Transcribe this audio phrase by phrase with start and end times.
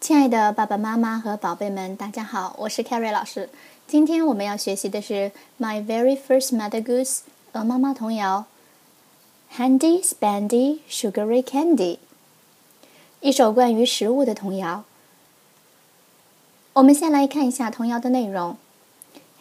[0.00, 3.50] 亲爱的爸爸妈妈和宝贝们，大家好，我是 Carrie 老师。
[3.88, 5.14] 今天我们要学习的是
[5.58, 7.16] 《My Very First Mother Goose》
[7.52, 8.46] 鹅妈妈童谣。
[9.56, 11.98] Handy Spandy Sugary Candy，
[13.20, 14.84] 一首关于食物的童谣。
[16.74, 18.56] 我们先来看一下童谣的内容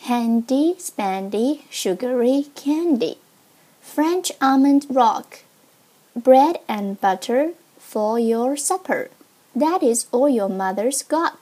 [0.03, 9.09] ：Handy Spandy Sugary Candy，French Almond Rock，Bread and butter for your supper。
[9.57, 11.33] That is all your mother's got。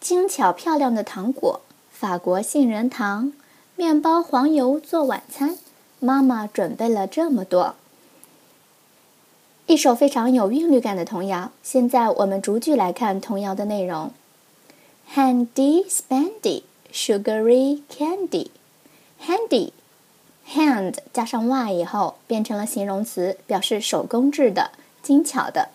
[0.00, 1.60] 精巧漂亮的糖果，
[1.92, 3.32] 法国杏仁糖，
[3.76, 5.58] 面包、黄油做晚餐。
[6.00, 7.76] 妈妈准备了这么多。
[9.66, 11.52] 一首非常有韵律感的童谣。
[11.62, 14.10] 现在我们逐句来看童谣的内容
[15.14, 18.48] ：Handy spandy sugary candy。
[19.24, 25.70] Handy，hand 加上 y 以后变成了形容词，表示手工制的、精巧的。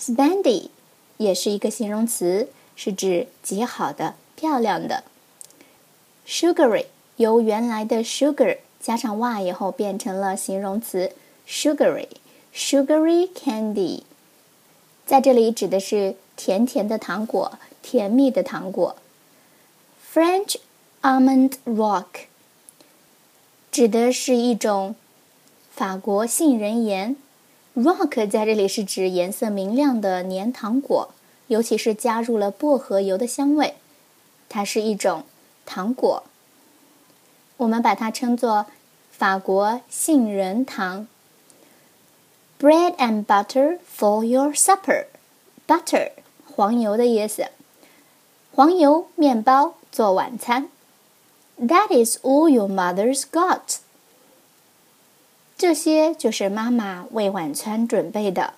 [0.00, 0.70] Spandy
[1.18, 5.04] 也是一个形容词，是指极好的、漂亮的。
[6.26, 11.12] Sugary 由原来的 sugar 加上 y 以后变成了形容词
[11.46, 14.04] sugary，sugary candy，
[15.04, 18.96] 在这里指的是甜甜的糖果、甜蜜的糖果。
[20.10, 20.56] French
[21.02, 22.06] almond rock
[23.70, 24.94] 指的是一种
[25.70, 27.16] 法国杏仁盐。
[27.82, 31.14] Rock 在这里是指颜色明亮的黏糖果，
[31.46, 33.76] 尤其是加入了薄荷油的香味。
[34.50, 35.24] 它是一种
[35.64, 36.24] 糖果，
[37.56, 38.66] 我们把它称作
[39.10, 41.08] 法国杏仁糖。
[42.60, 45.06] Bread and butter for your supper.
[45.66, 46.10] Butter
[46.44, 47.46] 黄油的意思，
[48.52, 50.68] 黄油面包做晚餐。
[51.58, 53.78] That is all your mother's got.
[55.60, 58.54] 这些就是妈妈为晚餐准备的。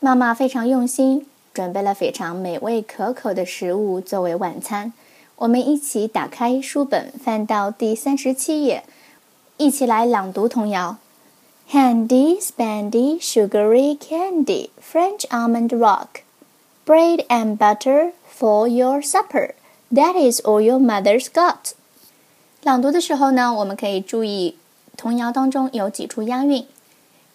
[0.00, 4.92] 妈妈非常用心，准备了非常美味可口的食物作为晚餐。
[5.36, 8.82] 我们一起打开书本，翻到第三十七页，
[9.56, 10.96] 一起来朗读童谣
[11.70, 16.22] ：Handy, spandy, sugary candy, French almond rock,
[16.84, 19.52] bread and butter for your supper.
[19.92, 21.74] That is all your mother's got.
[22.64, 24.56] 朗读的时候呢，我们可以注意。
[24.97, 26.65] 童谣当中有几处押韵：